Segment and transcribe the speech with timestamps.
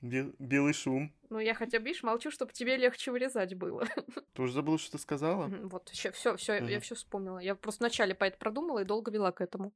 [0.00, 1.12] Бел- белый шум.
[1.28, 3.84] Ну, я хотя бы, видишь, молчу, чтобы тебе легче вырезать было.
[4.34, 5.48] Ты уже забыл, что ты сказала?
[5.64, 6.80] Вот, все, все, все, я Мгм.
[6.80, 7.38] все вспомнила.
[7.38, 9.72] Я просто вначале по это продумала и долго вела к этому.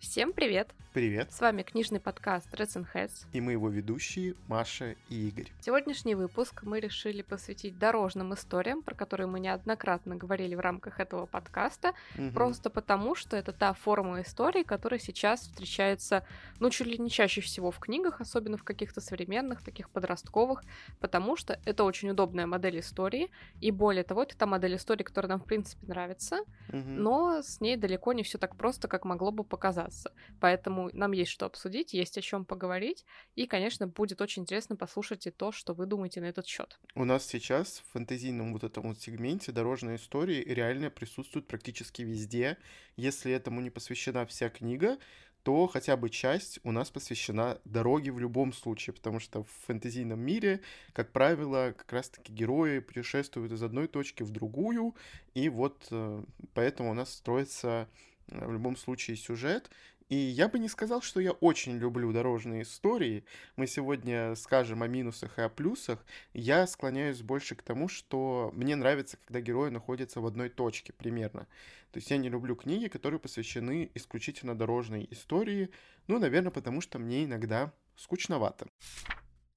[0.00, 0.72] Всем привет!
[0.96, 1.30] Привет.
[1.30, 3.26] С вами книжный подкаст Reds and Heads.
[3.34, 5.52] И мы его ведущие Маша и Игорь.
[5.60, 11.26] Сегодняшний выпуск мы решили посвятить дорожным историям, про которые мы неоднократно говорили в рамках этого
[11.26, 12.32] подкаста, Мгм.
[12.32, 16.24] просто потому, что это та форма истории, которая сейчас встречается,
[16.60, 20.62] ну, чуть ли не чаще всего в книгах, особенно в каких-то современных, таких подростковых,
[20.98, 25.28] потому что это очень удобная модель истории, и более того, это та модель истории, которая
[25.28, 27.02] нам, в принципе, нравится, Мгм.
[27.02, 30.10] но с ней далеко не все так просто, как могло бы показаться.
[30.40, 33.04] Поэтому нам есть что обсудить, есть о чем поговорить,
[33.34, 36.78] и, конечно, будет очень интересно послушать и то, что вы думаете на этот счет.
[36.94, 42.58] У нас сейчас в фэнтезийном вот этом вот сегменте дорожные истории реально присутствуют практически везде.
[42.96, 44.98] Если этому не посвящена вся книга,
[45.46, 50.18] то хотя бы часть у нас посвящена дороге в любом случае, потому что в фэнтезийном
[50.18, 50.60] мире,
[50.92, 54.96] как правило, как раз-таки герои путешествуют из одной точки в другую,
[55.34, 57.88] и вот э, поэтому у нас строится
[58.26, 59.70] э, в любом случае сюжет.
[60.08, 63.24] И я бы не сказал, что я очень люблю дорожные истории.
[63.56, 66.04] Мы сегодня скажем о минусах и о плюсах.
[66.32, 71.48] Я склоняюсь больше к тому, что мне нравится, когда герои находятся в одной точке примерно.
[71.90, 75.70] То есть я не люблю книги, которые посвящены исключительно дорожной истории.
[76.06, 78.68] Ну, наверное, потому что мне иногда скучновато.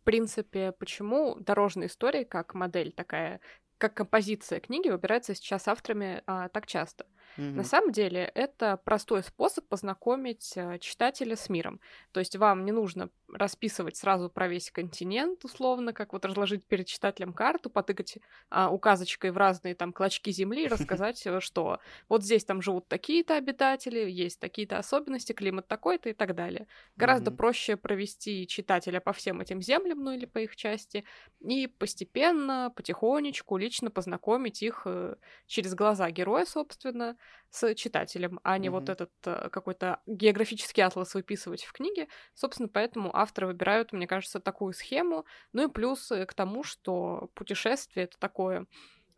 [0.02, 3.40] В принципе, почему дорожные истории как модель такая,
[3.78, 7.06] как композиция книги выбирается сейчас авторами а, так часто?
[7.38, 7.56] Мгм.
[7.56, 11.80] На самом деле это простой способ познакомить э, читателя с миром.
[12.12, 16.88] То есть вам не нужно расписывать сразу про весь континент, условно, как вот разложить перед
[16.88, 18.18] читателем карту, потыкать
[18.50, 22.88] а, указочкой в разные там клочки земли и рассказать, э, что вот здесь там живут
[22.88, 26.68] такие-то обитатели, есть такие-то особенности, климат такой-то и так далее.
[26.96, 31.04] Гораздо проще провести читателя по всем этим землям, ну или по их части,
[31.40, 35.16] и постепенно, потихонечку, лично познакомить их э,
[35.46, 37.18] через глаза героя, собственно,
[37.52, 42.08] с читателем, а не вот этот э, какой-то географический атлас выписывать в книге.
[42.36, 45.26] Собственно, поэтому авторы выбирают, мне кажется, такую схему.
[45.54, 48.66] Ну и плюс э, к тому, что путешествие это такое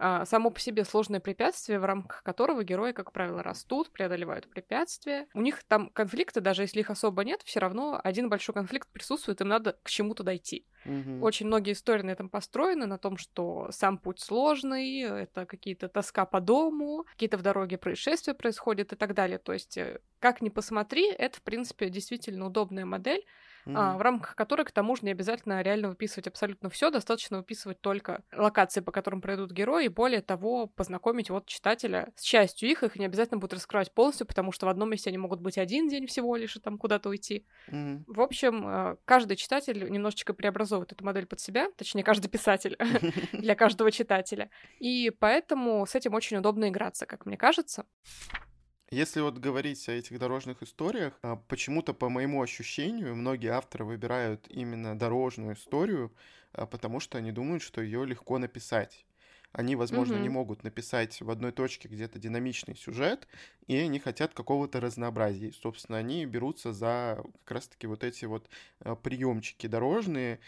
[0.03, 5.28] а, само по себе сложное препятствие, в рамках которого герои, как правило, растут, преодолевают препятствия.
[5.35, 9.41] У них там конфликты, даже если их особо нет, все равно один большой конфликт присутствует,
[9.41, 10.66] им надо к чему-то дойти.
[10.85, 11.22] Мгм.
[11.22, 16.25] Очень многие истории на этом построены, на том, что сам путь сложный, это какие-то тоска
[16.25, 19.38] по дому, какие-то в дороге происшествия происходят и так далее.
[19.38, 23.23] То есть, э, как ни посмотри, это, в принципе, действительно удобная модель,
[23.74, 23.98] а, Мгм.
[23.98, 28.24] в рамках которой, к тому же, не обязательно реально выписывать абсолютно все, достаточно выписывать только
[28.32, 32.96] локации, по которым пройдут герои, и более того, познакомить вот читателя с частью их, их
[32.98, 36.08] не обязательно будет раскрывать полностью, потому что в одном месте они могут быть один день
[36.08, 37.46] всего лишь и там куда-то уйти.
[37.68, 38.04] Мгм.
[38.08, 42.78] В общем, э, каждый читатель немножечко преобразовывает эту модель под себя, точнее, каждый писатель
[43.34, 44.50] для каждого читателя.
[44.80, 47.86] И поэтому с этим очень удобно играться, как мне кажется.
[48.94, 54.47] Если вот говорить о этих дорожных историях, а, почему-то, по моему ощущению, многие авторы выбирают
[54.50, 56.13] именно дорожную историю,
[56.52, 59.06] а, потому что они думают, что ее легко написать.
[59.53, 60.30] Они, возможно, не Мгм.
[60.30, 63.28] могут написать в одной точке где-то динамичный сюжет,
[63.68, 65.50] и они хотят какого-то разнообразия.
[65.50, 68.50] И, собственно, они берутся за как раз-таки вот эти вот
[69.03, 70.40] приемчики дорожные,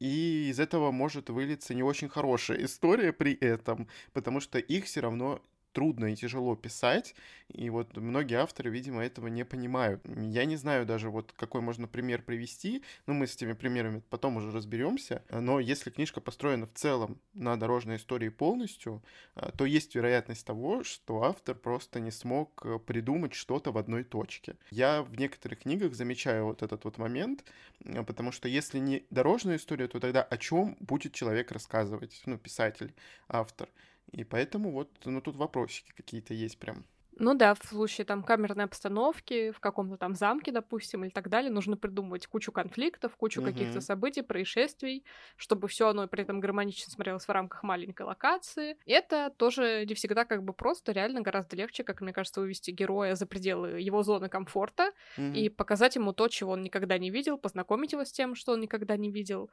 [0.00, 5.00] и из этого может вылиться не очень хорошая история при этом, потому что их все
[5.00, 5.42] равно
[5.72, 7.14] трудно и тяжело писать,
[7.48, 10.02] и вот многие авторы, видимо, этого не понимают.
[10.06, 14.36] Я не знаю даже, вот какой можно пример привести, но мы с этими примерами потом
[14.36, 15.22] уже разберемся.
[15.30, 19.02] Но если книжка построена в целом на дорожной истории полностью,
[19.34, 24.04] а, то есть вероятность того, что автор просто не смог э, придумать что-то в одной
[24.04, 24.56] точке.
[24.70, 27.44] Я в некоторых книгах замечаю вот этот вот момент,
[27.84, 32.36] э, потому что если не дорожная история, то тогда о чем будет человек рассказывать, ну,
[32.36, 32.92] писатель,
[33.28, 33.68] автор.
[34.12, 36.84] И поэтому вот, ну, тут вопросики какие-то есть прям.
[37.20, 41.50] Ну да, в случае там камерной обстановки, в каком-то там замке, допустим, или так далее,
[41.50, 43.80] нужно придумывать кучу конфликтов, кучу каких-то Мгм.
[43.80, 45.04] событий, происшествий,
[45.36, 48.76] чтобы все оно при этом гармонично смотрелось в рамках маленькой локации.
[48.86, 53.14] Это тоже не всегда как бы просто, реально гораздо легче, как мне кажется, вывести героя
[53.16, 55.28] за пределы его зоны комфорта Мгм.
[55.32, 58.60] и показать ему то, чего он никогда не видел, познакомить его с тем, что он
[58.60, 59.50] никогда не видел.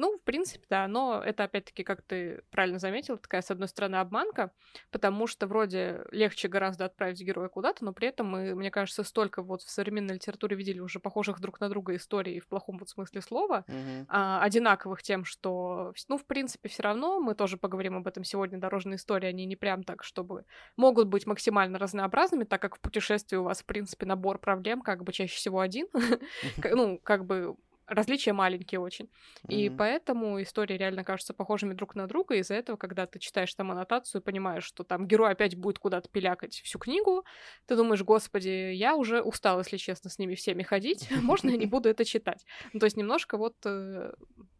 [0.00, 3.96] Ну, в принципе, да, но это опять-таки, как ты правильно заметил, такая, с одной стороны,
[3.96, 4.52] обманка,
[4.92, 9.42] потому что вроде легче гораздо отправить героя куда-то, но при этом мы, мне кажется, столько
[9.42, 13.20] вот в современной литературе видели уже похожих друг на друга историй в плохом вот смысле
[13.20, 14.06] слова, Мгм.
[14.06, 18.58] а, одинаковых тем, что, ну, в принципе, все равно, мы тоже поговорим об этом сегодня,
[18.58, 20.44] дорожные истории, они не прям так, чтобы
[20.76, 25.02] могут быть максимально разнообразными, так как в путешествии у вас, в принципе, набор проблем как
[25.02, 25.88] бы чаще всего один,
[26.64, 27.56] ну, как бы
[27.88, 29.10] различия маленькие очень.
[29.48, 29.78] И Мгм.
[29.78, 32.34] поэтому истории реально кажутся похожими друг на друга.
[32.36, 36.08] Из-за этого, когда ты читаешь там аннотацию и понимаешь, что там герой опять будет куда-то
[36.08, 37.24] пилякать всю книгу,
[37.66, 41.08] ты думаешь, господи, я уже устал, если честно, с ними всеми ходить.
[41.22, 42.44] Можно я не буду это читать?
[42.72, 44.12] Ну, то есть немножко вот э,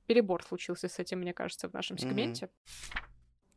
[0.06, 2.48] перебор случился с этим, мне кажется, в нашем сегменте.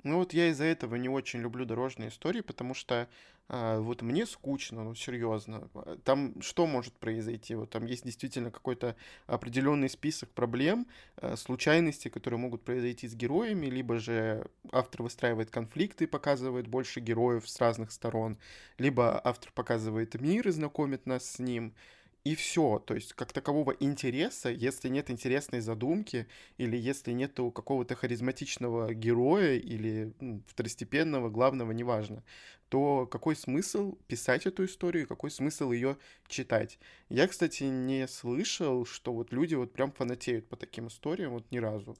[0.04, 3.08] Ну вот я из-за этого не очень люблю дорожные истории, потому что
[3.54, 5.70] а, вот мне скучно, ну серьезно.
[5.76, 7.54] А, Там что может произойти?
[7.54, 8.96] Вот там есть действительно какой-то
[9.28, 10.88] определенный список проблем,
[11.18, 17.48] а, случайностей, которые могут произойти с героями, либо же автор выстраивает конфликты, показывает больше героев
[17.48, 18.38] с разных сторон,
[18.78, 21.76] либо автор показывает мир и знакомит нас с ним.
[22.24, 26.28] И все, то есть как такового интереса, если нет интересной задумки,
[26.58, 32.24] или если нету какого-то харизматичного героя или ну, второстепенного, главного, неважно,
[32.70, 35.98] то какой смысл писать эту историю, какой смысл ее
[36.28, 36.78] читать?
[37.10, 41.58] Я, кстати, не слышал, что вот люди вот прям фанатеют по таким историям вот ни
[41.58, 41.98] разу.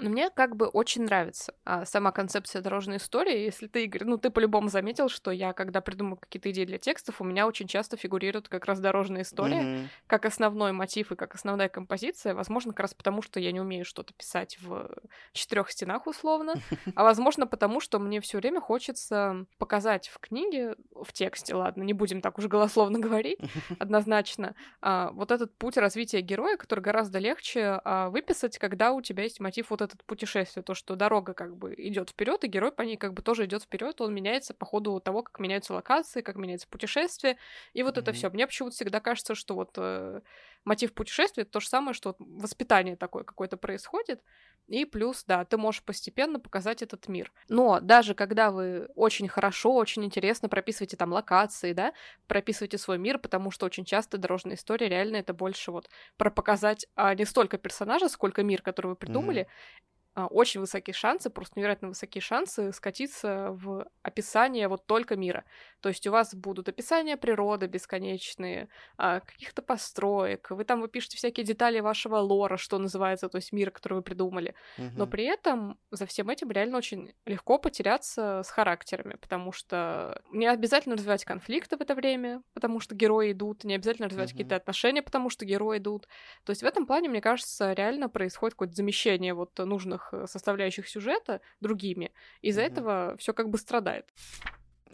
[0.00, 3.38] Мне как бы очень нравится а, сама концепция дорожной истории.
[3.38, 7.20] Если ты, Игорь, ну ты по-любому заметил, что я, когда придумываю какие-то идеи для текстов,
[7.20, 9.88] у меня очень часто фигурирует как раз дорожная история, Мгм.
[10.06, 12.34] как основной мотив и как основная композиция.
[12.34, 14.90] Возможно, как раз потому, что я не умею что-то писать в
[15.32, 16.54] четырех стенах условно,
[16.94, 21.92] а возможно, потому что мне все время хочется показать в книге, в тексте, ладно, не
[21.92, 23.38] будем так уж голословно говорить,
[23.78, 29.24] однозначно, а, вот этот путь развития героя, который гораздо легче а, выписать, когда у тебя
[29.24, 32.82] есть мотив вот этот путешествие, то, что дорога как бы идет вперед, и герой по
[32.82, 36.36] ней как бы тоже идет вперед, он меняется по ходу того, как меняются локации, как
[36.36, 37.36] меняется путешествие,
[37.74, 38.12] и вот это Мгм.
[38.12, 38.30] все.
[38.30, 40.20] Мне почему-то всегда кажется, что вот э,
[40.64, 44.22] мотив путешествия это то же самое, что вот воспитание такое какое-то происходит,
[44.68, 47.32] и плюс, да, ты можешь постепенно показать этот мир.
[47.48, 51.92] Но даже когда вы очень хорошо, очень интересно прописываете там локации, да,
[52.28, 56.86] прописываете свой мир, потому что очень часто дорожная история реально это больше вот про показать
[56.94, 61.88] а, не столько персонажа, сколько мир, который вы придумали, а, очень высокие шансы, просто невероятно
[61.88, 65.44] высокие шансы скатиться в описание вот только мира.
[65.80, 71.44] То есть у вас будут описания природы бесконечные, а, каких-то построек, вы там выпишете всякие
[71.46, 74.54] детали вашего лора, что называется, то есть мира, который вы придумали.
[74.94, 75.06] Но Мгм.
[75.06, 80.96] при этом за всем этим реально очень легко потеряться с характерами, потому что не обязательно
[80.96, 84.32] развивать конфликты в это время, потому что герои идут, не обязательно развивать Мгм.
[84.32, 86.06] какие-то отношения, потому что герои идут.
[86.44, 90.88] То есть в этом плане, мне кажется, реально происходит какое-то замещение вот нужных э, составляющих
[90.88, 92.12] сюжета другими.
[92.42, 92.70] Из-за Мгм.
[92.72, 94.06] этого все как бы страдает.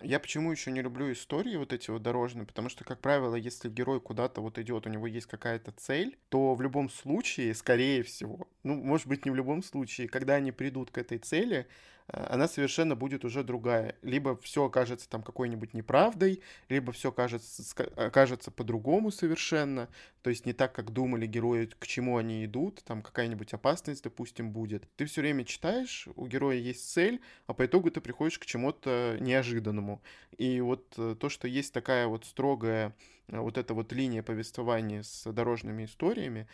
[0.02, 3.70] Я почему еще не люблю истории вот эти вот дорожные, потому что, как правило, если
[3.70, 8.46] герой куда-то вот идет, у него есть какая-то цель, то в любом случае, скорее всего,
[8.66, 11.68] ну, может быть, не в любом случае, когда они придут к этой цели,
[12.08, 13.94] э, она совершенно будет уже другая.
[14.02, 17.62] Либо все окажется там какой-нибудь неправдой, либо все окажется,
[17.94, 19.88] окажется по-другому совершенно,
[20.22, 24.50] то есть не так, как думали герои, к чему они идут, там какая-нибудь опасность, допустим,
[24.50, 24.88] будет.
[24.96, 29.16] Ты все время читаешь, у героя есть цель, а по итогу ты приходишь к чему-то
[29.20, 30.02] неожиданному.
[30.38, 32.96] И вот э, то, что есть такая вот строгая
[33.28, 36.46] вот эта вот линия повествования с дорожными историями,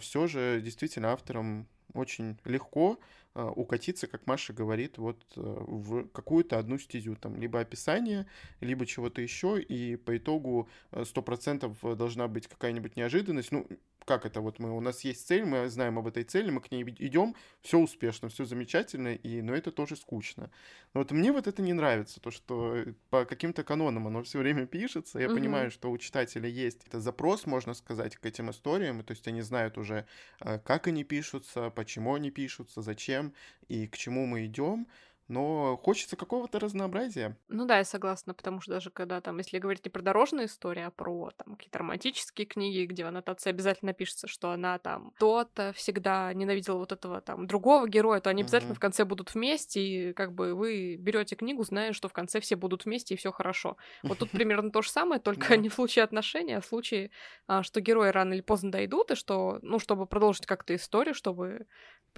[0.00, 2.98] все же действительно авторам очень легко
[3.34, 8.26] э, укатиться, как Маша говорит, вот э, в какую-то одну стезю, там, либо описание,
[8.60, 13.52] либо чего-то еще, и по итогу э, сто процентов должна быть какая-нибудь неожиданность.
[13.52, 13.66] Ну,
[14.08, 16.70] как это вот мы, у нас есть цель, мы знаем об этой цели, мы к
[16.72, 20.50] ней идем, все успешно, все замечательно, и, но это тоже скучно.
[20.94, 24.66] Но вот мне вот это не нравится, то, что по каким-то канонам оно все время
[24.66, 25.30] пишется, я Мгм.
[25.30, 29.42] понимаю, что у читателя есть это запрос, можно сказать, к этим историям, то есть они
[29.42, 30.06] знают уже,
[30.40, 33.34] э, как они пишутся, почему они пишутся, зачем
[33.68, 34.88] и к чему мы идем,
[35.28, 37.38] но хочется какого-то разнообразия.
[37.50, 40.82] Ну да, я согласна, потому что даже когда там, если говорить не про дорожные истории,
[40.82, 45.72] а про там какие-то романтические книги, где в аннотации обязательно пишется, что она там то-то
[45.72, 48.76] всегда ненавидела вот этого там другого героя, то они обязательно Мгм.
[48.76, 52.54] в конце будут вместе, и как бы вы берете книгу, зная, что в конце все
[52.54, 53.78] будут вместе и все хорошо.
[54.08, 57.12] Вот тут примерно то же самое, только не в случае отношений, а в случае,
[57.46, 61.66] а, что герои рано или поздно дойдут, и что, ну, чтобы продолжить как-то историю, чтобы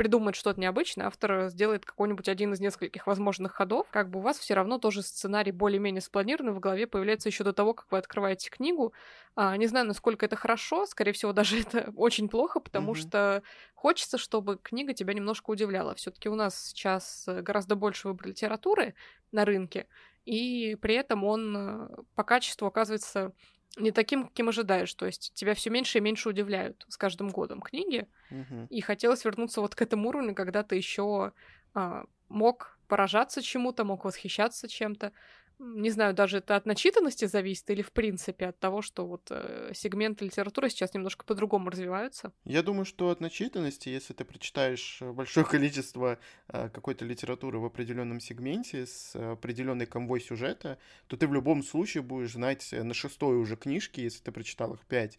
[0.01, 4.39] придумать что-то необычное, автор сделает какой-нибудь один из нескольких возможных ходов, как бы у вас
[4.39, 8.49] все равно тоже сценарий более-менее спланированный в голове появляется еще до того, как вы открываете
[8.49, 8.95] книгу.
[9.37, 13.09] А, не знаю, насколько это хорошо, скорее всего, даже это очень плохо, потому mm-hmm.
[13.09, 13.43] что
[13.75, 15.95] хочется, чтобы книга тебя немножко удивляла.
[15.95, 18.95] Все-таки у нас сейчас гораздо больше выбор литературы
[19.33, 19.87] на рынке,
[20.25, 23.35] и при этом он э, по качеству оказывается
[23.77, 24.93] не таким, каким ожидаешь.
[24.95, 28.07] То есть тебя все меньше и меньше удивляют с каждым годом книги.
[28.31, 28.67] Угу.
[28.71, 31.33] И хотелось вернуться вот к этому уровню, когда ты еще
[31.75, 35.13] а, мог поражаться чему-то, мог восхищаться чем-то
[35.61, 39.73] не знаю, даже это от начитанности зависит или в принципе от того, что вот э,
[39.75, 42.33] сегменты литературы сейчас немножко по-другому развиваются?
[42.45, 47.67] Я думаю, что от начитанности, если ты прочитаешь э, большое количество э, какой-то литературы в
[47.67, 52.95] определенном сегменте с определенной конвой сюжета, то ты в любом случае будешь знать э, на
[52.95, 55.19] шестой уже книжке, если ты прочитал их пять,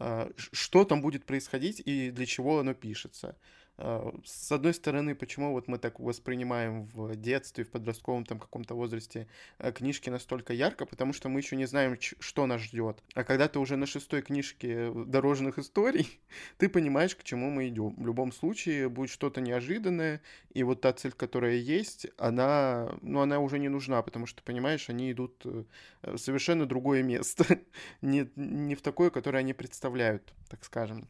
[0.00, 3.36] э, что там будет происходить и для чего оно пишется.
[3.76, 8.74] А, с одной стороны, почему вот мы так воспринимаем в детстве, в подростковом там каком-то
[8.74, 9.26] возрасте
[9.58, 13.02] э, книжки настолько ярко, потому что мы еще не знаем, что нас ждет.
[13.14, 16.20] А когда ты уже на шестой книжке дорожных историй,
[16.58, 17.96] ты понимаешь, к чему мы идем.
[17.96, 23.40] В любом случае будет что-то неожиданное, и вот та цель, которая есть, она, ну, она
[23.40, 25.64] уже не нужна, потому что, понимаешь, они идут э,
[26.02, 27.44] в совершенно другое место,
[28.02, 31.08] не, не в такое, которое они представляют, так скажем.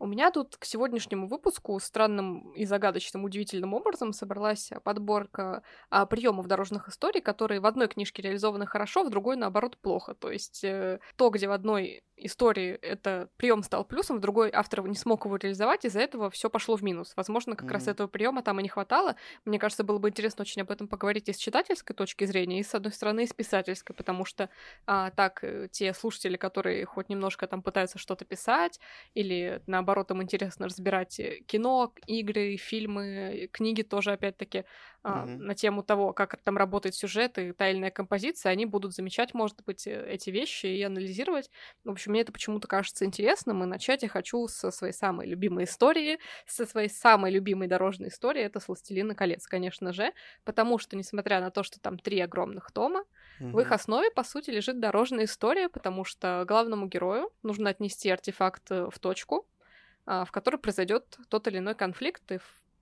[0.00, 6.46] У меня тут к сегодняшнему выпуску странным и загадочным, удивительным образом собралась подборка а, приемов
[6.46, 10.14] дорожных историй, которые в одной книжке реализованы хорошо, в другой, наоборот, плохо.
[10.14, 14.86] То есть э, то, где в одной истории это прием стал плюсом, в другой автор
[14.86, 17.12] не смог его реализовать, из-за этого все пошло в минус.
[17.16, 17.72] Возможно, как mm-hmm.
[17.72, 19.16] раз этого приема там и не хватало.
[19.44, 22.62] Мне кажется, было бы интересно очень об этом поговорить и с читательской точки зрения, и
[22.62, 24.50] с одной стороны, и с писательской, потому что
[24.86, 28.80] а, так э, те слушатели, которые хоть немножко там пытаются что-то писать,
[29.14, 34.64] или наоборот им интересно разбирать э, кино, игры, фильмы, книги тоже опять-таки
[35.04, 35.36] mm-hmm.
[35.38, 39.86] на тему того, как там работает сюжет и тайная композиция, они будут замечать, может быть,
[39.86, 41.50] э, эти вещи и анализировать.
[41.84, 45.64] В общем, мне это почему-то кажется интересным, и начать я хочу со своей самой любимой
[45.64, 50.12] истории, со своей самой любимой дорожной истории, это «Сластелина колец», конечно же,
[50.44, 53.04] потому что, несмотря на то, что там три огромных тома,
[53.40, 53.50] mm-hmm.
[53.52, 58.70] в их основе, по сути, лежит дорожная история, потому что главному герою нужно отнести артефакт
[58.70, 59.46] э, в точку,
[60.06, 62.38] а, в которой произойдет тот или иной конфликт, и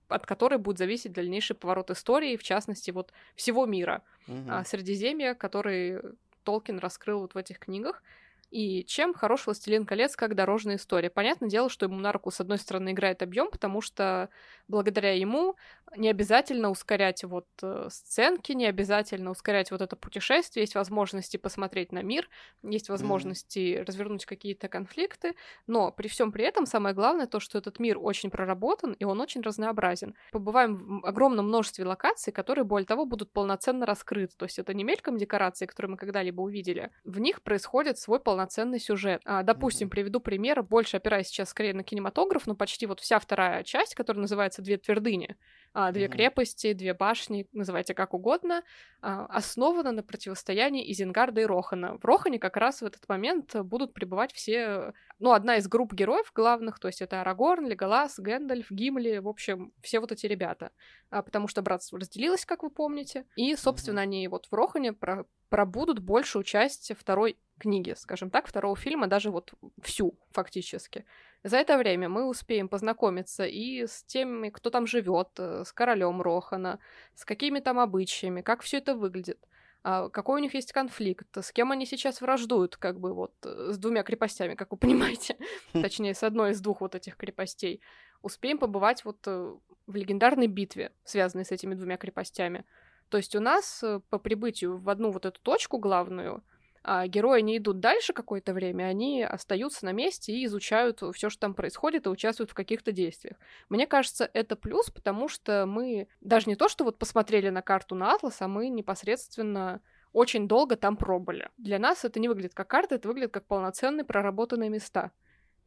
[0.07, 4.01] от которой будет зависеть дальнейший поворот истории, в частности, вот всего мира.
[4.27, 4.65] Угу.
[4.65, 6.01] Средиземья, который
[6.43, 8.01] Толкин раскрыл вот в этих книгах.
[8.49, 11.09] И чем хорош «Властелин колец» как дорожная история?
[11.09, 14.29] Понятное дело, что ему на руку, с одной стороны, играет объем, потому что
[14.67, 15.55] благодаря ему
[15.97, 21.91] не обязательно ускорять вот э, сценки, не обязательно ускорять вот это путешествие, есть возможности посмотреть
[21.91, 22.29] на мир,
[22.63, 23.85] есть возможности mm-hmm.
[23.85, 28.29] развернуть какие-то конфликты, но при всем при этом самое главное то, что этот мир очень
[28.29, 30.15] проработан и он очень разнообразен.
[30.31, 34.83] Побываем в огромном множестве локаций, которые, более того, будут полноценно раскрыты, то есть это не
[34.83, 38.38] мельком декорации, которые мы когда-либо увидели, в них происходит свой полноценный
[38.79, 39.21] сюжет.
[39.25, 39.91] А, допустим, mm-hmm.
[39.91, 44.21] приведу пример, больше опираясь сейчас скорее на кинематограф, но почти вот вся вторая часть, которая
[44.21, 45.37] называется «Две твердыни»,
[45.73, 46.09] две mm-hmm.
[46.09, 48.63] крепости, две башни, называйте как угодно,
[49.01, 51.97] а, основана на противостоянии Изенгарда и Рохана.
[51.97, 56.31] В Рохане как раз в этот момент будут пребывать все, ну, одна из групп героев
[56.33, 60.71] главных, то есть это Арагорн, Леголас, Гэндальф, Гимли, в общем, все вот эти ребята.
[61.09, 64.03] А, потому что братство разделилось, как вы помните, и, собственно, mm-hmm.
[64.03, 69.31] они вот в Рохане про пробудут большую часть второй книги, скажем так, второго фильма, даже
[69.31, 71.05] вот всю фактически.
[71.43, 76.21] За это время мы успеем познакомиться и с теми, кто там живет, э, с королем
[76.21, 76.79] Рохана,
[77.15, 79.39] с какими там обычаями, как все это выглядит,
[79.81, 83.71] а, какой у них есть конфликт, с кем они сейчас враждуют, как бы вот э,
[83.71, 85.37] с двумя крепостями, как вы понимаете,
[85.71, 87.81] точнее, с одной из двух вот этих крепостей.
[88.21, 89.55] Успеем побывать вот э,
[89.87, 92.65] в легендарной битве, связанной с этими двумя крепостями.
[93.07, 96.43] То есть у нас по прибытию в одну вот эту точку главную
[96.83, 101.39] а герои не идут дальше какое-то время, они остаются на месте и изучают все, что
[101.39, 103.37] там происходит, и участвуют в каких-то действиях.
[103.69, 107.95] Мне кажется, это плюс, потому что мы даже не то, что вот посмотрели на карту
[107.95, 109.81] на Атлас, а мы непосредственно
[110.13, 111.49] очень долго там пробыли.
[111.57, 115.11] Для нас это не выглядит как карта, это выглядит как полноценные проработанные места.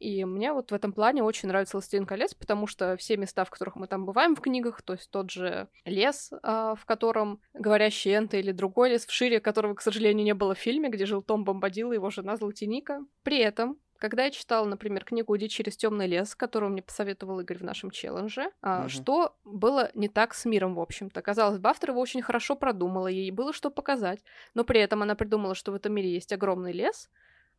[0.03, 3.49] И мне вот в этом плане очень нравится «Властелин колец», потому что все места, в
[3.49, 8.17] которых мы там бываем в книгах, то есть тот же лес, а, в котором говорящие
[8.17, 11.21] энты или другой лес, в шире которого, к сожалению, не было в фильме, где жил
[11.21, 12.99] Том Бомбадил и его жена Золотиника.
[13.23, 17.59] При этом когда я читала, например, книгу «Иди через темный лес», которую мне посоветовал Игорь
[17.59, 18.89] в нашем челлендже, угу.
[18.89, 21.21] что было не так с миром, в общем-то.
[21.21, 24.19] Казалось бы, автор его очень хорошо продумала, ей было что показать,
[24.55, 27.09] но при этом она придумала, что в этом мире есть огромный лес,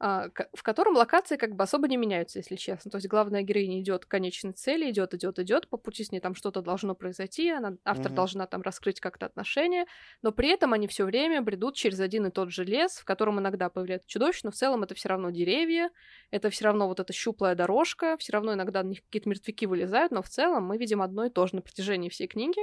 [0.01, 2.91] в котором локации как бы особо не меняются, если честно.
[2.91, 6.21] То есть главная героиня идет к конечной цели, идет, идет, идет, по пути с ней
[6.21, 8.15] там что-то должно произойти, она, автор mm-hmm.
[8.15, 9.87] должна там раскрыть как-то отношения,
[10.23, 13.39] но при этом они все время бредут через один и тот же лес, в котором
[13.39, 15.91] иногда появляется чудовище, но в целом это все равно деревья,
[16.31, 20.13] это все равно вот эта щуплая дорожка, все равно иногда на них какие-то мертвяки вылезают,
[20.13, 22.61] но в целом мы видим одно и то же на протяжении всей книги.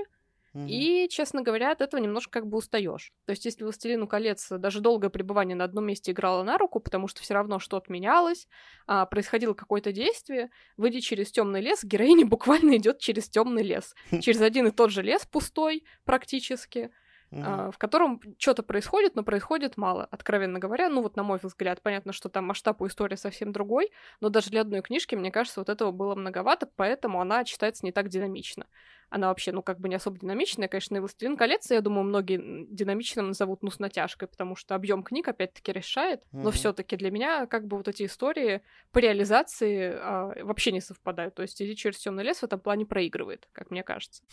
[0.54, 3.14] И, честно говоря, от этого немножко как бы устаешь.
[3.26, 7.08] То есть, если «Властелину колец» даже долгое пребывание на одном месте играло на руку, потому
[7.08, 8.48] что все равно что-то менялось,
[8.86, 13.96] а, происходило какое-то действие, выйдя через темный лес, героиня буквально идет через темный лес.
[14.22, 16.92] Через один и тот же лес пустой практически,
[17.32, 17.72] Uh-huh.
[17.72, 20.90] в котором что-то происходит, но происходит мало, откровенно говоря.
[20.90, 24.50] Ну вот, на мой взгляд, понятно, что там масштаб у истории совсем другой, но даже
[24.50, 28.66] для одной книжки, мне кажется, вот этого было многовато, поэтому она читается не так динамично
[29.12, 32.66] она вообще, ну, как бы не особо динамичная, конечно, и «Властелин колец», я думаю, многие
[32.70, 36.42] динамичным назовут, ну, с натяжкой, потому что объем книг, опять-таки, решает, mm-hmm.
[36.44, 38.62] но все таки для меня, как бы, вот эти истории
[38.94, 42.86] по реализации а, вообще не совпадают, то есть «Иди через темный лес» в этом плане
[42.86, 44.24] проигрывает, как мне кажется.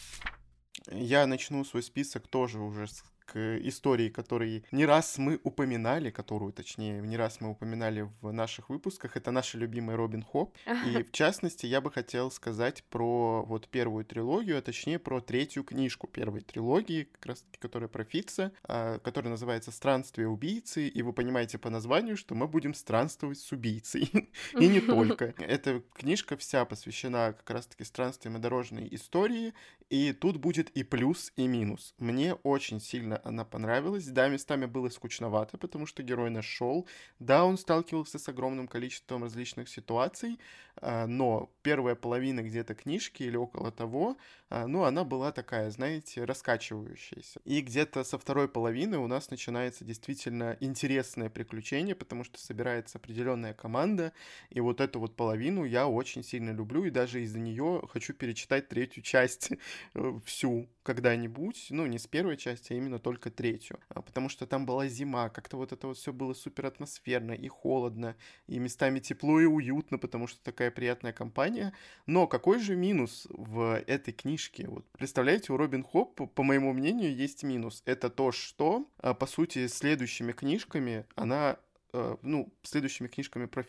[0.91, 6.53] Я начну свой список тоже уже с к истории, которые не раз мы упоминали, которую,
[6.53, 9.17] точнее, не раз мы упоминали в наших выпусках.
[9.17, 10.57] Это наша любимая Робин Хоп.
[10.87, 15.63] И, в частности, я бы хотел сказать про вот первую трилогию, а точнее про третью
[15.63, 21.03] книжку первой трилогии, как раз таки, которая про Фитца, а, которая называется «Странствие убийцы», и
[21.03, 24.31] вы понимаете по названию, что мы будем странствовать с убийцей.
[24.59, 25.35] И не только.
[25.39, 29.53] Эта книжка вся посвящена как раз-таки странствиям и дорожной истории,
[29.91, 31.95] и тут будет и плюс, и минус.
[31.99, 34.07] Мне очень сильно она понравилась.
[34.07, 36.87] Да, местами было скучновато, потому что герой нашел.
[37.19, 40.39] Да, он сталкивался с огромным количеством различных ситуаций,
[40.81, 44.17] а, но первая половина где-то книжки или около того,
[44.51, 47.41] а, ну, она была такая, знаете, раскачивающаяся.
[47.45, 53.55] И где-то со второй половины у нас начинается действительно интересное приключение, потому что собирается определенная
[53.55, 54.13] команда,
[54.51, 58.69] и вот эту вот половину я очень сильно люблю, и даже из-за нее хочу перечитать
[58.69, 59.51] третью часть
[59.95, 64.47] э, всю когда-нибудь, ну, не с первой части, а именно только третью, а, потому что
[64.47, 68.99] там была зима, как-то вот это вот все было супер атмосферно и холодно, и местами
[68.99, 71.73] тепло и уютно, потому что такая приятная компания,
[72.05, 74.69] но какой же минус в этой книжке?
[74.69, 77.83] Вот представляете, у Робин Хоп, по моему мнению, есть минус.
[77.87, 81.57] Это то, что, а, по сути, следующими книжками она,
[81.95, 83.65] э, ну, следующими книжками про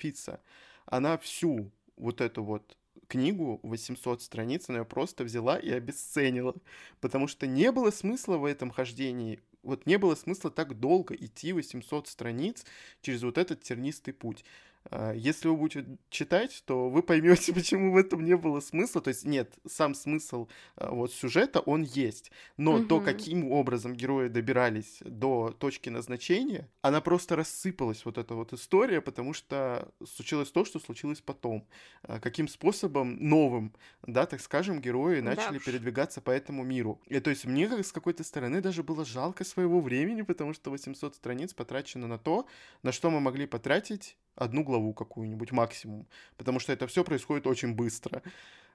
[0.86, 2.76] она всю вот эту вот
[3.10, 6.56] книгу 800 страниц, она ее просто взяла и обесценила,
[7.02, 11.52] потому что не было смысла в этом хождении, вот не было смысла так долго идти
[11.52, 12.66] 800 страниц
[13.02, 14.46] через вот этот тернистый путь.
[14.92, 19.02] А, если вы будете читать, то вы поймете, почему в этом не было смысла.
[19.02, 22.86] То есть нет, сам смысл а, вот сюжета он есть, но угу.
[22.86, 29.02] то, каким образом герои добирались до точки назначения, она просто рассыпалась вот эта вот история,
[29.02, 31.68] потому что случилось то, что случилось потом.
[32.04, 33.74] А, каким способом новым,
[34.04, 35.64] да, так скажем, герои начали да.
[35.66, 37.02] передвигаться по этому миру.
[37.08, 40.72] И то есть мне как с какой-то стороны даже было жалко своего времени, потому что
[40.72, 42.48] 800 страниц потрачено на то,
[42.84, 47.74] на что мы могли потратить одну главу какую-нибудь максимум, потому что это все происходит очень
[47.74, 48.22] быстро.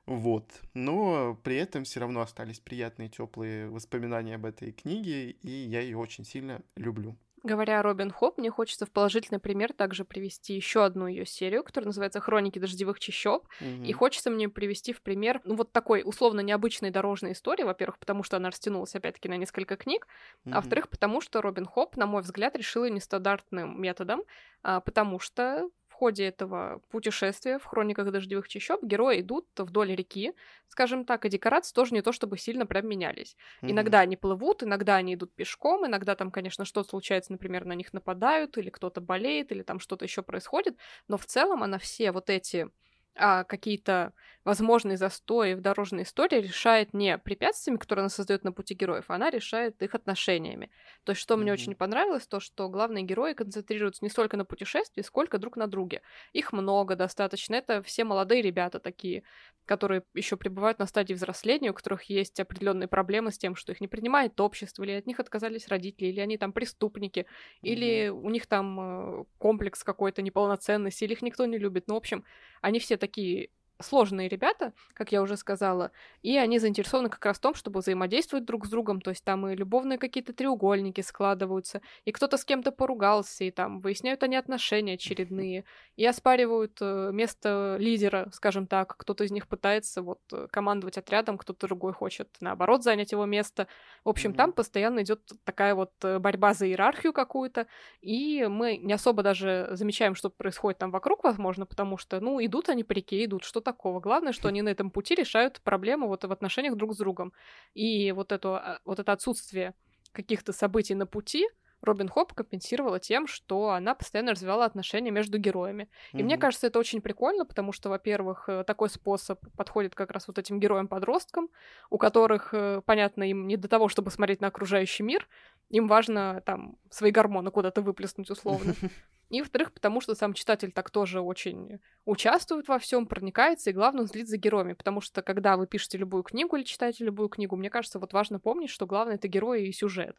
[0.06, 0.46] Вот.
[0.74, 5.96] Но при этом все равно остались приятные, теплые воспоминания об этой книге, и я ее
[5.96, 7.16] очень сильно люблю.
[7.44, 11.62] Говоря о Робин Хоп, мне хочется в положительный пример также привести еще одну ее серию,
[11.62, 13.46] которая называется «Хроники дождевых чащоб».
[13.60, 13.84] Mm-hmm.
[13.84, 18.22] И хочется мне привести в пример ну, вот такой условно необычной дорожной истории, во-первых, потому
[18.22, 20.52] что она растянулась опять-таки на несколько книг, mm-hmm.
[20.52, 24.22] а во-вторых, потому что Робин Хоп, на мой взгляд, решила нестандартным методом,
[24.62, 25.68] а, потому что
[26.04, 30.34] ходе этого путешествия в хрониках дождевых чащоб герои идут вдоль реки,
[30.68, 33.36] скажем так, и декорации тоже не то чтобы сильно прям менялись.
[33.62, 33.70] Mm-hmm.
[33.70, 37.94] Иногда они плывут, иногда они идут пешком, иногда там, конечно, что-то случается, например, на них
[37.94, 40.76] нападают, или кто-то болеет, или там что-то еще происходит,
[41.08, 42.68] но в целом она все вот эти
[43.16, 44.12] а, какие-то
[44.44, 49.14] возможные застои в дорожной истории решает не препятствиями, которые она создает на пути героев, а
[49.14, 50.70] она решает их отношениями.
[51.04, 51.38] То есть, что mm-hmm.
[51.38, 55.66] мне очень понравилось, то, что главные герои концентрируются не столько на путешествии, сколько друг на
[55.66, 56.02] друге.
[56.32, 57.54] Их много достаточно.
[57.54, 59.22] Это все молодые ребята такие,
[59.64, 63.80] которые еще пребывают на стадии взросления, у которых есть определенные проблемы с тем, что их
[63.80, 67.26] не принимает общество, или от них отказались родители, или они там преступники, mm-hmm.
[67.62, 71.84] или у них там э, комплекс какой-то неполноценности, или их никто не любит.
[71.86, 72.24] Ну, в общем,
[72.60, 75.90] они все такие сложные ребята, как я уже сказала,
[76.22, 79.48] и они заинтересованы как раз в том, чтобы взаимодействовать друг с другом, то есть там
[79.48, 84.94] и любовные какие-то треугольники складываются, и кто-то с кем-то поругался, и там выясняют они отношения
[84.94, 85.64] очередные,
[85.96, 91.36] и оспаривают э, место лидера, скажем так, кто-то из них пытается вот э, командовать отрядом,
[91.36, 93.66] кто-то другой хочет, наоборот, занять его место.
[94.04, 94.36] В общем, mm-hmm.
[94.36, 97.66] там постоянно идет такая вот э, борьба за иерархию какую-то,
[98.00, 102.68] и мы не особо даже замечаем, что происходит там вокруг, возможно, потому что, ну, идут
[102.68, 104.00] они по реке, идут, что такого.
[104.00, 107.32] Главное, что они на этом пути решают проблему вот в отношениях друг с другом.
[107.74, 109.74] И вот, это, а, вот это отсутствие
[110.12, 111.48] каких-то событий на пути,
[111.84, 115.88] Робин Хоп компенсировала тем, что она постоянно развивала отношения между героями.
[116.12, 116.22] И mm-hmm.
[116.22, 120.38] мне кажется, это очень прикольно, потому что, во-первых, э, такой способ подходит как раз вот
[120.38, 121.48] этим героям-подросткам,
[121.90, 125.28] у которых, э, понятно, им не до того, чтобы смотреть на окружающий мир,
[125.70, 128.74] им важно там свои гормоны куда-то выплеснуть условно.
[129.34, 134.02] И, во-вторых, потому что сам читатель так тоже очень участвует во всем, проникается, и главное,
[134.02, 137.56] он следит за героями, потому что когда вы пишете любую книгу или читаете любую книгу,
[137.56, 140.16] мне кажется, вот важно помнить, что главное— это герои и сюжет,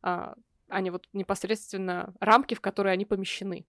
[0.00, 0.36] а,
[0.68, 3.66] а не вот непосредственно рамки, в которые они помещены.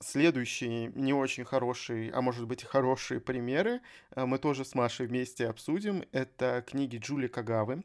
[0.00, 3.80] Следующие не очень хорошие, а может быть и хорошие примеры
[4.14, 6.04] э, мы тоже с Машей вместе обсудим.
[6.12, 7.82] Это книги Джули Кагавы.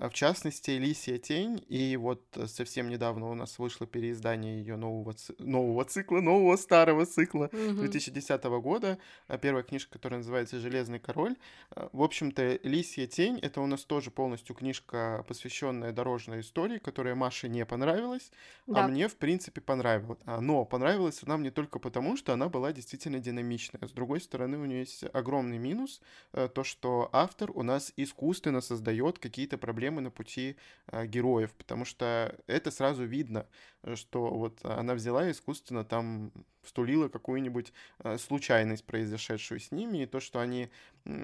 [0.00, 4.76] А, в частности, «Лисия тень», и вот э, совсем недавно у нас вышло переиздание ее
[4.76, 7.74] нового, нового цикла, нового старого цикла mm-hmm.
[7.74, 11.36] 2010 года, а, первая книжка, которая называется «Железный король».
[11.70, 17.14] А, в общем-то, «Лисия тень»— это у нас тоже полностью книжка, посвященная дорожной истории, которая
[17.14, 18.32] Маше не понравилась,
[18.66, 18.86] да.
[18.86, 20.18] а мне, в принципе, понравилась.
[20.24, 23.86] Но понравилась она мне только потому, что она была действительно динамичная.
[23.86, 26.00] С другой стороны, у нее есть огромный минус,
[26.32, 30.56] э, то, что автор у нас искусственно создает какие-то проблемы проблемы на пути
[30.92, 33.46] э, героев, потому что это сразу видно,
[33.94, 40.20] что вот она взяла искусственно там стулила какую-нибудь э, случайность, произошедшую с ними, и то,
[40.20, 40.70] что они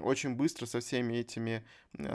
[0.01, 1.63] очень быстро со всеми этими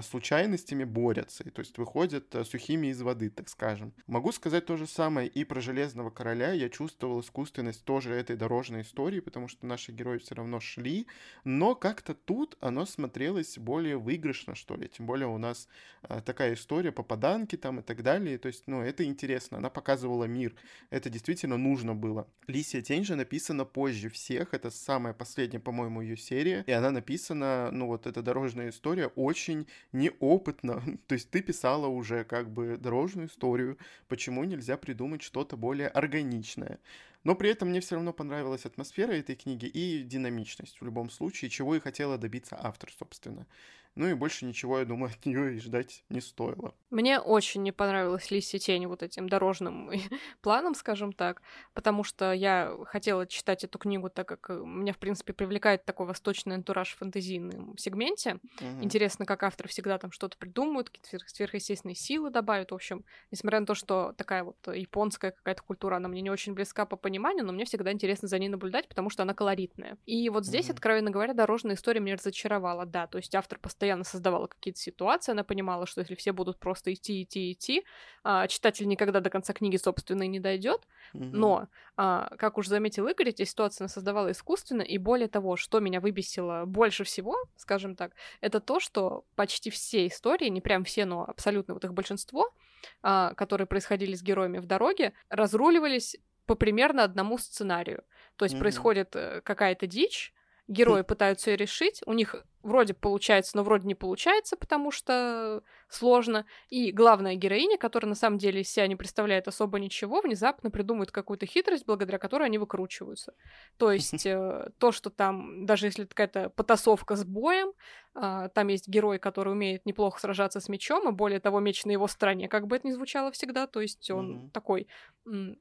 [0.02, 3.92] случайностями борются, и то есть выходят э, сухими из воды, так скажем.
[4.06, 6.52] Могу сказать то же самое и про Железного Короля.
[6.52, 11.06] Я чувствовал искусственность тоже этой дорожной истории, потому что наши герои все равно шли,
[11.44, 14.88] но как-то тут оно смотрелось более выигрышно, что ли.
[14.88, 15.68] Тем более у нас
[16.02, 18.38] э, такая история попаданки там и так далее.
[18.38, 19.58] То есть, ну, это интересно.
[19.58, 20.54] Она показывала мир.
[20.90, 22.28] Это действительно нужно было.
[22.46, 24.54] Лисия тень же написана позже всех.
[24.54, 26.64] Это самая последняя, по-моему, ее серия.
[26.66, 30.82] И она написана, ну вот эта дорожная история очень неопытно.
[31.06, 33.78] То есть ты писала уже как бы дорожную историю.
[34.08, 36.78] Почему нельзя придумать что-то более органичное?
[37.24, 41.50] Но при этом мне все равно понравилась атмосфера этой книги и динамичность в любом случае,
[41.50, 43.46] чего и хотела добиться автор, собственно.
[43.94, 46.74] Ну и больше ничего, я думаю, от нее и ждать не стоило.
[46.90, 49.90] Мне очень не понравилась Лиси Тень вот этим дорожным
[50.40, 51.42] планом, скажем так,
[51.74, 56.06] потому что я хотела читать эту книгу, так как э, меня, в принципе, привлекает такой
[56.06, 58.38] восточный антураж в фэнтезийном сегменте.
[58.60, 58.82] Угу.
[58.84, 62.70] Интересно, как автор всегда там что-то придумывают, какие-то сверхъестественные силы добавят.
[62.70, 66.54] В общем, несмотря на то, что такая вот японская какая-то культура, она мне не очень
[66.54, 69.98] близка по пониманию, но мне всегда интересно за ней наблюдать, потому что она колоритная.
[70.06, 70.74] И вот здесь, угу.
[70.74, 75.32] откровенно говоря, дорожная история меня разочаровала, да, то есть автор постоянно постоянно создавала какие-то ситуации,
[75.32, 77.84] она понимала, что если все будут просто идти, идти, идти,
[78.22, 80.86] а, читатель никогда до конца книги, собственно, и не дойдет.
[81.14, 81.30] Mm-hmm.
[81.32, 81.66] Но,
[81.96, 86.00] а, как уж заметил Игорь, эти ситуации она создавала искусственно, и более того, что меня
[86.00, 91.24] выбесило больше всего, скажем так, это то, что почти все истории, не прям все, но
[91.24, 92.54] абсолютно вот их большинство,
[93.02, 96.16] а, которые происходили с героями в дороге, разруливались
[96.46, 98.04] по примерно одному сценарию.
[98.36, 98.58] То есть mm-hmm.
[98.60, 100.32] происходит э, какая-то дичь,
[100.68, 106.46] герои пытаются ее решить, у них вроде получается, но вроде не получается, потому что сложно.
[106.68, 111.10] И главная героиня, которая на самом деле из себя не представляет особо ничего, внезапно придумает
[111.10, 113.34] какую-то хитрость, благодаря которой они выкручиваются.
[113.78, 117.72] То есть э, то, что там, даже если какая-то потасовка с боем,
[118.14, 121.90] э, там есть герой, который умеет неплохо сражаться с мечом, и более того, меч на
[121.90, 124.86] его стороне, как бы это ни звучало всегда, то есть он такой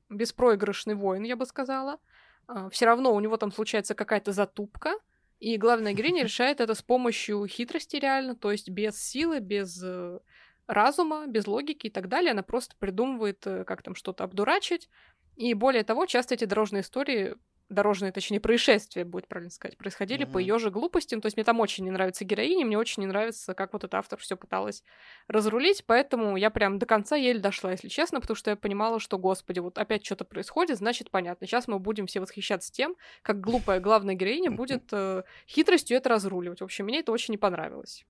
[0.10, 1.98] беспроигрышный воин, я бы сказала.
[2.52, 4.96] Э, все равно у него там случается какая-то затупка,
[5.40, 10.20] и главная героиня решает это с помощью хитрости реально, то есть без силы, без э,
[10.68, 12.32] разума, без логики и так далее.
[12.32, 14.90] Она просто придумывает, э, как там что-то обдурачить.
[15.38, 17.36] И более того, часто эти дорожные истории
[17.72, 20.32] дорожные, точнее, происшествия, будет правильно сказать, происходили mm-hmm.
[20.32, 21.22] по ее же глупостям.
[21.22, 23.96] То есть мне там очень не нравится героиня, мне очень не нравится, как вот этот
[23.96, 24.84] автор все пыталась
[25.28, 29.18] разрулить, поэтому я прям до конца еле дошла, если честно, потому что я понимала, что,
[29.18, 31.48] господи, вот опять что-то происходит, значит, понятно.
[31.48, 36.62] Сейчас мы будем все восхищаться тем, как глупая главная героиня будет э, хитростью это разруливать.
[36.62, 38.06] В общем, мне это очень не понравилось.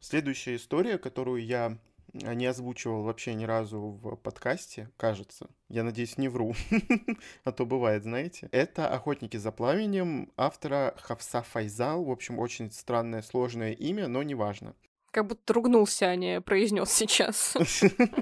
[0.00, 1.78] Следующая история, которую я
[2.12, 5.48] не озвучивал вообще ни разу в подкасте, кажется.
[5.68, 6.54] Я надеюсь, не вру,
[7.44, 8.48] а то бывает, знаете.
[8.52, 12.04] Это «Охотники за пламенем» автора Хавса Файзал.
[12.04, 14.74] В общем, очень странное, сложное имя, но неважно
[15.16, 17.56] как будто ругнулся, а не произнес сейчас.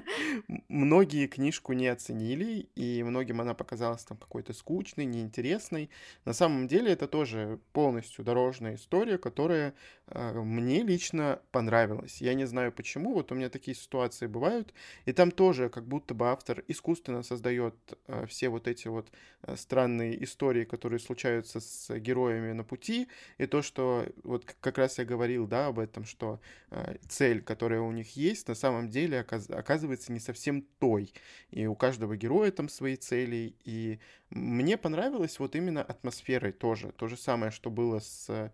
[0.68, 5.90] Многие книжку не оценили, и многим она показалась там какой-то скучной, неинтересной.
[6.24, 9.74] На самом деле это тоже полностью дорожная история, которая
[10.07, 12.20] э, мне лично понравилась.
[12.20, 14.72] Я не знаю почему, вот у меня такие ситуации бывают,
[15.04, 17.74] и там тоже как будто бы автор искусственно создает
[18.07, 19.09] э, все вот эти вот
[19.42, 24.98] э, странные истории, которые случаются с героями на пути, и то, что вот как раз
[24.98, 26.38] я говорил, да, об этом, что
[27.08, 31.12] цель, которая у них есть, на самом деле оказывается не совсем той.
[31.50, 33.54] И у каждого героя там свои цели.
[33.64, 33.98] И
[34.30, 36.92] мне понравилось вот именно атмосферой тоже.
[36.92, 38.50] То же самое, что было с э,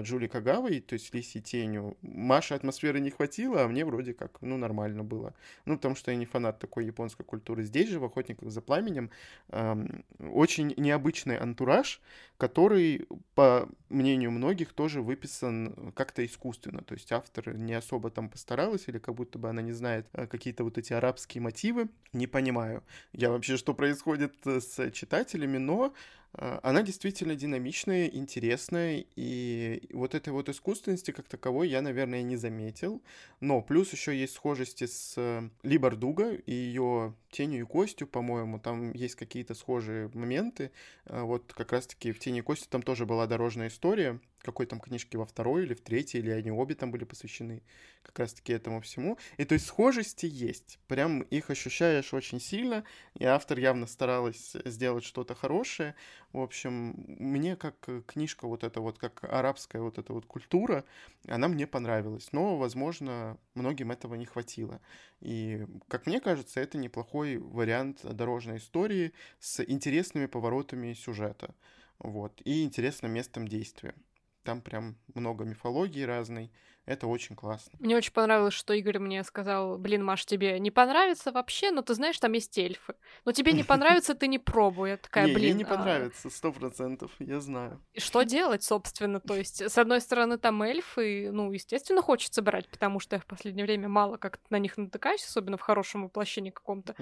[0.00, 1.96] Джули Кагавой, то есть Лиси Тенью.
[2.02, 5.34] Маше атмосферы не хватило, а мне вроде как, ну, нормально было.
[5.64, 7.62] Ну, потому что я не фанат такой японской культуры.
[7.62, 9.10] Здесь же в «Охотниках за пламенем»
[9.48, 12.00] эм, очень необычный антураж,
[12.38, 16.82] который, по мнению многих, тоже выписан как-то искусственно.
[16.82, 20.26] То есть автор не особо там постаралась, или как будто бы она не знает э,
[20.26, 21.88] какие-то вот эти арабские мотивы.
[22.12, 25.94] Не понимаю я вообще, что происходит э, с читателями, но а,
[26.34, 33.02] она действительно динамичная, интересная, и вот этой вот искусственности как таковой я, наверное, не заметил.
[33.40, 38.58] Но плюс еще есть схожести с э, Ли Бардуга и ее тенью и костью, по-моему,
[38.58, 40.70] там есть какие-то схожие моменты.
[41.04, 44.80] А, вот как раз-таки в тени и кости там тоже была дорожная история, какой там
[44.80, 47.62] книжки во второй или в третьей, или они обе там были посвящены
[48.02, 49.18] как раз-таки этому всему.
[49.36, 52.84] И то есть схожести есть, прям их ощущаешь очень сильно,
[53.18, 55.94] и автор явно старалась сделать что-то хорошее.
[56.32, 60.84] В общем, мне как книжка вот эта вот, как арабская вот эта вот культура,
[61.28, 64.80] она мне понравилась, но, возможно, многим этого не хватило.
[65.20, 71.54] И, как мне кажется, это неплохой вариант дорожной истории с интересными поворотами сюжета.
[71.98, 73.94] Вот, и интересным местом действия.
[74.42, 76.50] Там прям много мифологии разной.
[76.84, 77.72] Это очень классно.
[77.78, 81.94] Мне очень понравилось, что Игорь мне сказал, блин, Маш, тебе не понравится вообще, но ты
[81.94, 82.94] знаешь, там есть эльфы.
[83.24, 84.90] Но тебе не понравится, ты не пробуй.
[84.90, 85.56] Я такая, блин.
[85.56, 87.80] не а понравится, сто процентов, я знаю.
[87.92, 89.20] И что делать, собственно?
[89.20, 93.26] То есть, с одной стороны, там эльфы, ну, естественно, хочется брать, потому что я в
[93.26, 96.96] последнее время мало как на них натыкаюсь, особенно в хорошем воплощении каком-то.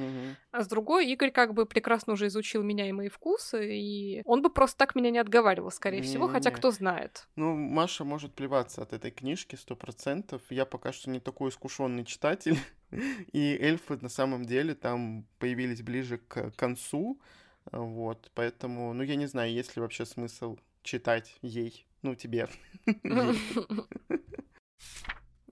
[0.51, 4.43] А с другой, Игорь как бы прекрасно уже изучил меня и мои вкусы, и он
[4.43, 7.27] бы просто так меня не отговаривал, скорее всего, хотя кто знает.
[7.37, 10.43] Ну, Маша может плеваться от этой книжки сто процентов.
[10.51, 12.59] Я пока что не такой искушенный читатель.
[13.33, 17.21] И эльфы на самом деле там появились ближе к концу.
[17.71, 22.49] Вот, поэтому, ну, я не знаю, есть ли вообще смысл читать ей, ну, тебе.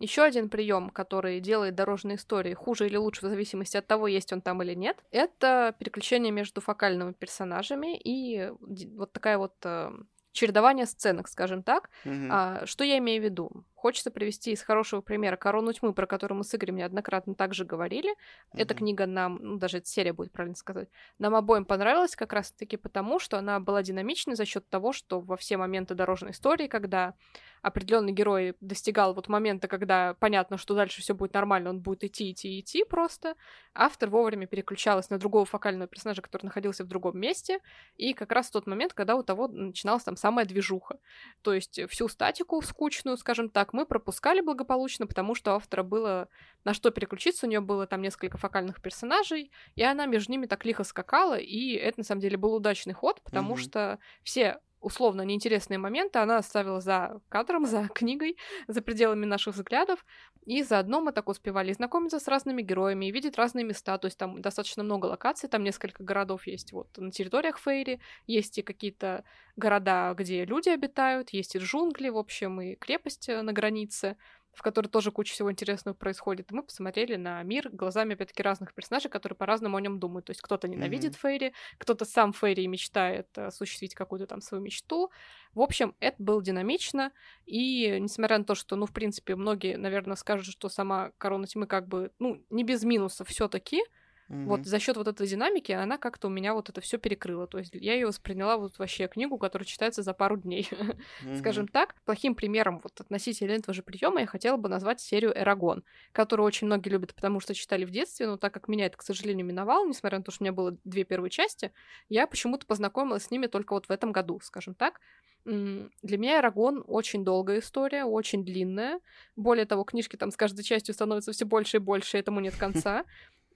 [0.01, 4.33] Еще один прием, который делает дорожные истории хуже или лучше в зависимости от того, есть
[4.33, 8.53] он там или нет, это переключение между фокальными персонажами и
[8.97, 9.91] вот такая вот э,
[10.33, 11.91] чередование сценок, скажем так.
[12.05, 12.29] Mm-hmm.
[12.31, 13.65] А, что я имею в виду?
[13.75, 18.11] Хочется привести из хорошего примера «Корону тьмы», про которую мы с Игорем неоднократно также говорили.
[18.11, 18.59] Mm-hmm.
[18.61, 20.89] Эта книга нам, ну, даже эта серия будет правильно сказать,
[21.19, 25.37] нам обоим понравилась как раз-таки потому, что она была динамичной за счет того, что во
[25.37, 27.15] все моменты дорожной истории, когда
[27.63, 32.33] определенный герой достигал вот момента, когда понятно, что дальше все будет нормально, он будет идти,
[32.33, 33.35] идти, идти просто,
[33.75, 37.61] автор вовремя переключалась на другого фокального персонажа, который находился в другом месте,
[37.97, 40.99] и как раз в тот момент, когда у того начиналась там самая движуха.
[41.43, 46.29] То есть всю статику скучную, скажем так, мы пропускали благополучно, потому что у автора было
[46.65, 50.65] на что переключиться, у нее было там несколько фокальных персонажей, и она между ними так
[50.65, 53.59] лихо скакала, и это на самом деле был удачный ход, потому mm-hmm.
[53.59, 58.37] что все условно неинтересные моменты она оставила за кадром, за книгой,
[58.67, 60.05] за пределами наших взглядов,
[60.47, 64.19] и заодно мы так успевали знакомиться с разными героями и видеть разные места, то есть
[64.19, 69.25] там достаточно много локаций, там несколько городов есть вот на территориях Фейри, есть и какие-то
[69.57, 74.17] города, где люди обитают, есть и джунгли, в общем, и крепость э, на границе,
[74.59, 76.51] в которой тоже куча всего интересного происходит.
[76.51, 80.27] И мы посмотрели на мир глазами, опять-таки, разных персонажей, которые по-разному о нем думают.
[80.27, 81.21] То есть кто-то ненавидит mm-hmm.
[81.21, 85.13] Фейри, кто-то сам Фейри мечтает осуществить какую-то там свою мечту.
[85.55, 87.13] В общем, это было динамично,
[87.47, 91.69] и несмотря на то, что, ну, в принципе, многие, наверное, скажут, что сама Корона Тьмы
[91.69, 93.81] как бы, ну, не без минусов все таки
[94.29, 94.45] Mm-hmm.
[94.45, 97.47] Вот за счет вот этой динамики она как-то у меня вот это все перекрыла.
[97.47, 100.69] То есть я ее восприняла вот вообще книгу, которая читается за пару дней.
[100.71, 101.37] Mm-hmm.
[101.39, 105.83] Скажем так, плохим примером вот относительно этого же приема я хотела бы назвать серию Эрагон,
[106.13, 109.03] которую очень многие любят, потому что читали в детстве, но так как меня это, к
[109.03, 111.73] сожалению, миновало, несмотря на то, что у меня было две первые части,
[112.09, 115.01] я почему-то познакомилась с ними только вот в этом году, скажем так.
[115.45, 119.01] Для меня Эрагон очень долгая история, очень длинная.
[119.35, 123.05] Более того, книжки там с каждой частью становятся все больше и больше, этому нет конца.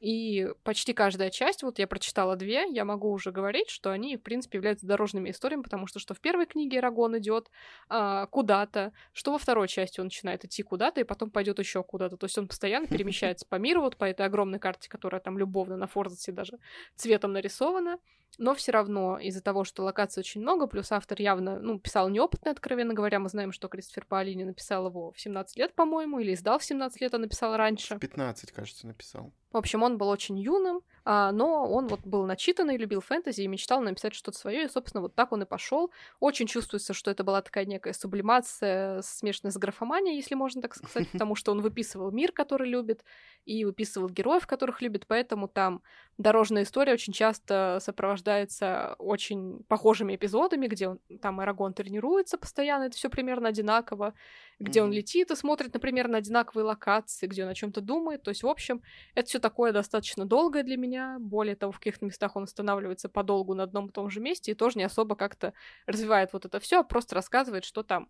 [0.02, 4.22] И почти каждая часть, вот я прочитала две, я могу уже говорить, что они, в
[4.22, 7.52] принципе, являются дорожными историями, потому что что в первой книге Эрагон идет
[7.88, 12.16] а, куда-то, что во второй части он начинает идти куда-то, и потом пойдет еще куда-то.
[12.16, 15.76] То есть он постоянно перемещается по миру, вот по этой огромной карте, которая там любовно
[15.76, 16.58] на Форзасе даже
[16.96, 17.98] цветом нарисована
[18.38, 22.50] но все равно из-за того, что локаций очень много, плюс автор явно, ну, писал неопытно,
[22.50, 26.58] откровенно говоря, мы знаем, что Кристофер Паолини написал его в 17 лет, по-моему, или издал
[26.58, 27.96] в 17 лет, а написал раньше.
[27.96, 29.32] В 15, кажется, написал.
[29.52, 33.80] В общем, он был очень юным, но он вот был начитанный, любил фэнтези и мечтал
[33.80, 35.90] написать что-то свое, и, собственно, вот так он и пошел.
[36.20, 41.10] Очень чувствуется, что это была такая некая сублимация, смешанная с графоманией, если можно так сказать,
[41.12, 43.04] потому что он выписывал мир, который любит,
[43.44, 45.82] и выписывал героев, которых любит, поэтому там
[46.18, 52.96] дорожная история очень часто сопровождается очень похожими эпизодами, где он, там Эрагон тренируется постоянно, это
[52.96, 54.14] все примерно одинаково,
[54.62, 54.84] где mm-hmm.
[54.84, 58.22] он летит и смотрит, например, на одинаковые локации, где он о чем-то думает.
[58.22, 58.82] То есть, в общем,
[59.14, 61.18] это все такое достаточно долгое для меня.
[61.20, 64.54] Более того, в каких-то местах он останавливается подолгу на одном и том же месте и
[64.54, 65.52] тоже не особо как-то
[65.86, 68.08] развивает вот это все, а просто рассказывает, что там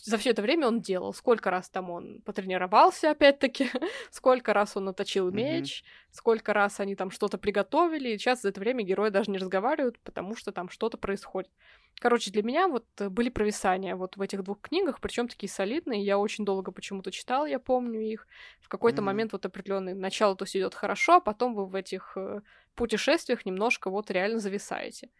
[0.00, 1.12] за все это время он делал.
[1.12, 3.70] Сколько раз там он потренировался, опять-таки,
[4.10, 6.08] сколько раз он наточил меч, mm-hmm.
[6.12, 8.10] сколько раз они там что-то приготовили.
[8.10, 11.50] И сейчас за это время герои даже не разговаривают, потому что там что-то происходит.
[12.00, 16.04] Короче, для меня вот были провисания вот в этих двух книгах, причем такие солидные.
[16.04, 18.26] Я очень долго почему-то читала, я помню их.
[18.60, 19.04] В какой-то mm-hmm.
[19.04, 22.40] момент вот определенный начало то есть идет хорошо, а потом вы в этих э,
[22.74, 25.10] путешествиях немножко вот реально зависаете.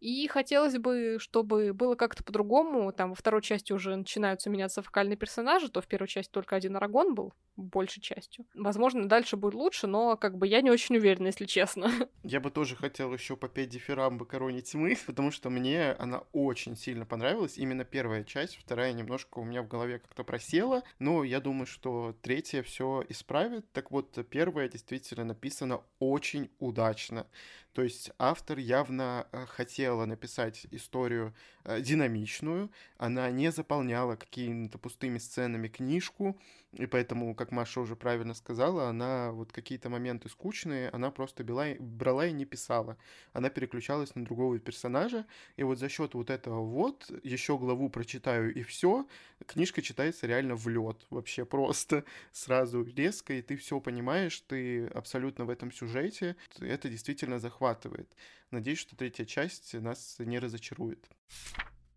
[0.00, 2.90] И хотелось бы, чтобы было как-то по-другому.
[2.90, 6.76] Там во второй части уже начинаются меняться фокальные персонажи, то в первой части только один
[6.76, 8.46] Арагон был, большей частью.
[8.54, 11.90] Возможно, дальше будет лучше, но как бы я не очень уверена, если честно.
[12.22, 17.06] Я бы тоже хотел еще попеть дифирамбы Короне Тьмы, потому что мне она очень сильно
[17.06, 17.58] понравилась.
[17.58, 22.16] Именно первая часть, вторая немножко у меня в голове как-то просела, но я думаю, что
[22.22, 23.70] третья все исправит.
[23.72, 27.26] Так вот, первая действительно написана очень удачно.
[27.72, 35.68] То есть автор явно э, хотела написать историю динамичную, она не заполняла какими-то пустыми сценами
[35.68, 36.36] книжку,
[36.72, 41.66] и поэтому, как Маша уже правильно сказала, она вот какие-то моменты скучные, она просто била,
[41.80, 42.96] брала и не писала.
[43.32, 48.54] Она переключалась на другого персонажа, и вот за счет вот этого вот, еще главу прочитаю
[48.54, 49.06] и все,
[49.46, 55.46] книжка читается реально в лед, вообще просто сразу резко, и ты все понимаешь, ты абсолютно
[55.46, 58.08] в этом сюжете, это действительно захватывает.
[58.50, 61.08] Надеюсь, что третья часть нас не разочарует.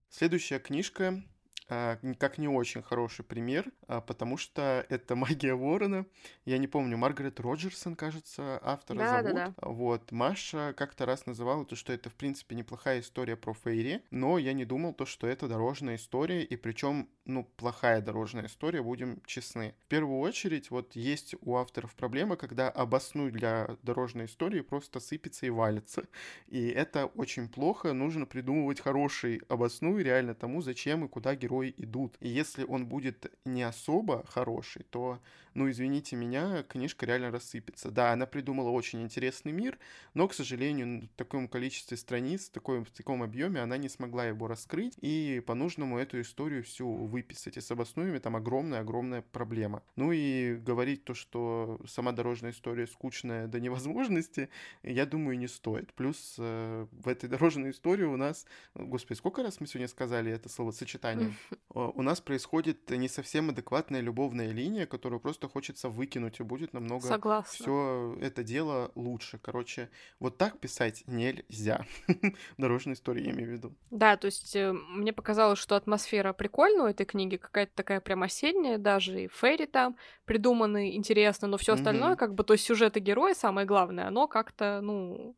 [0.09, 1.23] Следующая книжка
[1.69, 6.05] а, как не очень хороший пример, а, потому что это «Магия Ворона».
[6.45, 9.35] Я не помню, Маргарет Роджерсон, кажется, автора да, зовут.
[9.35, 9.67] Да, да.
[9.69, 14.37] Вот, Маша как-то раз называла то, что это, в принципе, неплохая история про Фейри, но
[14.37, 19.21] я не думал то, что это дорожная история, и причем, ну, плохая дорожная история, будем
[19.25, 19.75] честны.
[19.85, 25.45] В первую очередь, вот есть у авторов проблема, когда обоснуй для дорожной истории просто сыпется
[25.45, 26.05] и валится.
[26.47, 32.15] И это очень плохо, нужно придумывать хороший обоснуй реально тому, зачем и куда герои идут.
[32.19, 35.19] И если он будет не особо хороший, то
[35.53, 37.91] ну, извините меня, книжка реально рассыпется.
[37.91, 39.77] Да, она придумала очень интересный мир,
[40.13, 44.25] но, к сожалению, в таком количестве страниц, в, такой, в таком объеме она не смогла
[44.25, 47.57] его раскрыть и по-нужному эту историю всю выписать.
[47.57, 49.83] И с обоснуями там огромная-огромная проблема.
[49.95, 54.49] Ну и говорить то, что сама дорожная история скучная до невозможности,
[54.81, 55.93] я думаю, не стоит.
[55.93, 60.49] Плюс э, в этой дорожной истории у нас, господи, сколько раз мы сегодня сказали это
[60.49, 61.33] словосочетание?
[61.69, 67.43] У нас происходит не совсем адекватная любовная линия, которую просто хочется выкинуть, и будет намного
[67.43, 69.37] все это дело лучше.
[69.37, 71.85] Короче, вот так писать нельзя.
[72.57, 73.75] Дорожная история, я имею в виду.
[73.91, 78.23] Да, то есть э, мне показалось, что атмосфера прикольная у этой книги, какая-то такая прям
[78.23, 82.97] осенняя, даже и Ферри там придуманы интересно, но все остальное, как бы, то есть сюжет
[82.97, 85.35] и герои, самое главное, оно как-то, ну,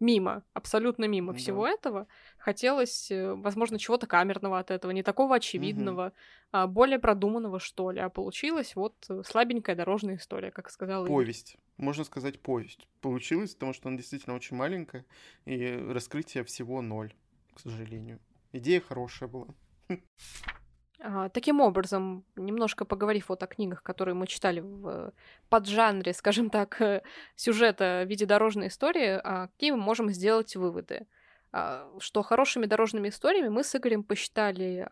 [0.00, 1.38] мимо, абсолютно мимо да.
[1.38, 2.06] всего этого.
[2.38, 6.14] Хотелось, э, возможно, чего-то камерного от этого, не такого очевидного, угу.
[6.52, 8.00] а более продуманного, что ли.
[8.00, 11.54] А получилось вот э, слабенькая дорожная история, как сказала Повесть.
[11.54, 11.62] Игорь.
[11.78, 12.88] Можно сказать повесть.
[13.00, 15.04] Получилось, потому что она действительно очень маленькая,
[15.44, 17.12] и раскрытие всего ноль,
[17.54, 18.18] к сожалению.
[18.52, 19.48] Идея хорошая была.
[21.00, 25.12] А, таким образом, немножко поговорив вот о книгах, которые мы читали в
[25.48, 27.02] поджанре, скажем так,
[27.34, 31.06] сюжета в виде дорожной истории, а, какие мы можем сделать выводы?
[31.52, 34.86] А, что хорошими дорожными историями мы с Игорем посчитали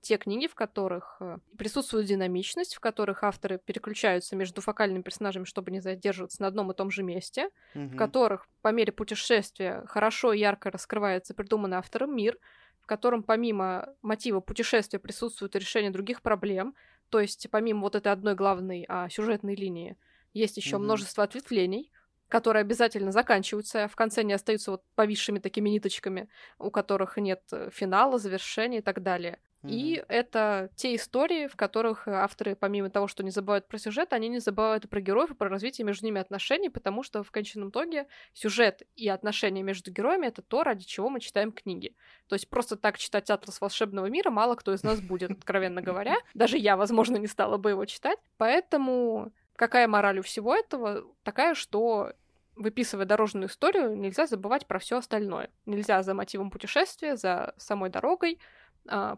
[0.00, 5.70] те книги, в которых а, присутствует динамичность, в которых авторы переключаются между фокальными персонажами, чтобы
[5.72, 7.88] не задерживаться на одном и том же месте, mm-hmm.
[7.88, 12.38] в которых по мере путешествия хорошо и ярко раскрывается придуманный автором мир,
[12.86, 16.76] в котором помимо мотива путешествия присутствует решение других проблем,
[17.08, 19.96] то есть помимо вот этой одной главной а, сюжетной линии
[20.32, 20.78] есть еще mm-hmm.
[20.78, 21.90] множество ответвлений,
[22.28, 26.28] которые обязательно заканчиваются, а в конце не остаются вот повисшими такими ниточками,
[26.60, 29.40] у которых нет э, финала, завершения и так далее.
[29.66, 29.70] Mm-hmm.
[29.70, 34.28] И это те истории, в которых авторы, помимо того, что не забывают про сюжет, они
[34.28, 37.70] не забывают и про героев, и про развитие между ними отношений, потому что в конечном
[37.70, 41.94] итоге сюжет и отношения между героями— это то, ради чего мы читаем книги.
[42.28, 46.16] То есть просто так читать «Атлас волшебного мира» мало кто из нас будет, откровенно говоря.
[46.34, 48.18] Даже я, возможно, не стала бы его читать.
[48.36, 51.04] Поэтому Какая мораль у всего этого?
[51.22, 52.12] Такая, что
[52.56, 55.50] выписывая дорожную историю, нельзя забывать про все остальное.
[55.64, 58.38] Нельзя за мотивом путешествия, за самой дорогой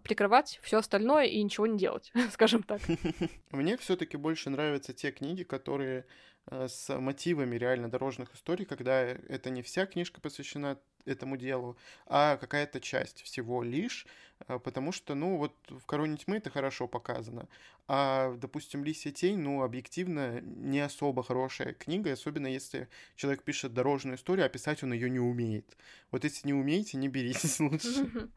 [0.02, 2.80] прикрывать все остальное и ничего не делать, скажем так.
[3.50, 6.04] Мне все-таки больше нравятся те книги, которые
[6.46, 12.36] э, с мотивами реально дорожных историй, когда это не вся книжка посвящена этому делу, а
[12.36, 14.10] какая-то часть всего лишь, а,
[14.47, 17.49] потому что, ну, вот в «Короне тьмы» это хорошо показано,
[17.91, 24.16] а, допустим, «Лисья тень», ну, объективно, не особо хорошая книга, особенно если человек пишет дорожную
[24.16, 25.76] историю, а писать он ее не умеет.
[26.11, 28.28] Вот если не умеете, не беритесь лучше.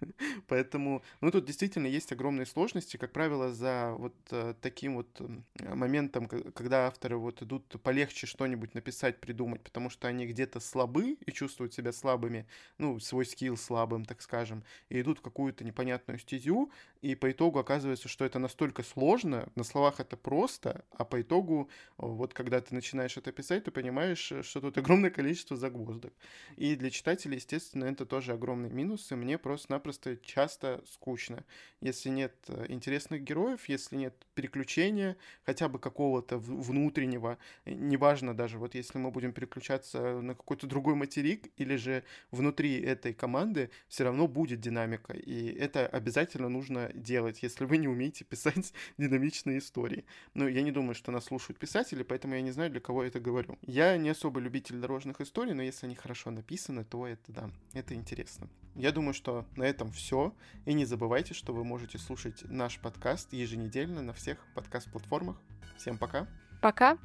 [0.47, 5.21] Поэтому, ну, тут действительно есть огромные сложности, как правило, за вот э, таким вот
[5.59, 11.31] моментом, когда авторы вот идут полегче что-нибудь написать, придумать, потому что они где-то слабы и
[11.31, 12.47] чувствуют себя слабыми,
[12.77, 16.71] ну, свой скилл слабым, так скажем, и идут в какую-то непонятную стезю,
[17.01, 21.69] и по итогу оказывается, что это настолько сложно, на словах это просто, а по итогу,
[21.97, 26.13] вот когда ты начинаешь это писать, ты понимаешь, что тут огромное количество загвоздок.
[26.57, 31.43] И для читателей, естественно, это тоже огромный минус, и мне просто-напросто часто скучно.
[31.81, 38.75] Если нет э, интересных героев, если нет переключения, хотя бы какого-то внутреннего, неважно даже, вот
[38.75, 44.27] если мы будем переключаться на какой-то другой материк, или же внутри этой команды, все равно
[44.27, 45.47] будет динамика, и
[45.85, 50.05] обязательно нужно делать, если вы не умеете писать динамичные истории.
[50.33, 53.09] Но я не думаю, что нас слушают писатели, поэтому я не знаю, для кого я
[53.09, 53.57] это говорю.
[53.61, 57.93] Я не особо любитель дорожных историй, но если они хорошо написаны, то это да, это
[57.93, 58.49] интересно.
[58.75, 60.33] Я думаю, что на этом все.
[60.65, 65.41] И не забывайте, что вы можете слушать наш подкаст еженедельно на всех подкаст-платформах.
[65.77, 66.27] Всем пока.
[66.61, 66.97] Пока.